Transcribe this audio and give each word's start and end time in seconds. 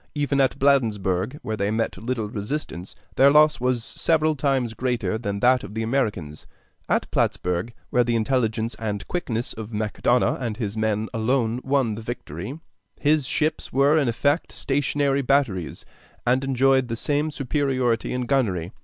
Even 0.15 0.41
at 0.41 0.57
Bladensburg, 0.57 1.37
where 1.43 1.55
they 1.55 1.69
met 1.69 1.95
little 1.95 2.27
resistance, 2.27 2.95
their 3.17 3.29
loss 3.29 3.59
was 3.59 3.83
several 3.83 4.33
times 4.35 4.73
greater 4.73 5.15
than 5.15 5.41
that 5.41 5.63
of 5.63 5.75
the 5.75 5.83
Americans. 5.83 6.47
At 6.89 7.05
Plattsburg, 7.11 7.71
where 7.91 8.03
the 8.03 8.15
intelligence 8.15 8.75
and 8.79 9.07
quickness 9.07 9.53
of 9.53 9.71
Macdonough 9.71 10.37
and 10.41 10.57
his 10.57 10.75
men 10.75 11.07
alone 11.13 11.61
won 11.63 11.93
the 11.93 12.01
victory, 12.01 12.59
his 12.99 13.27
ships 13.27 13.71
were 13.71 13.95
in 13.95 14.07
effect 14.07 14.51
stationary 14.51 15.21
batteries, 15.21 15.85
and 16.25 16.43
enjoyed 16.43 16.87
the 16.87 16.95
same 16.95 17.29
superiority 17.29 18.11
in 18.11 18.21
gunnery. 18.25 18.71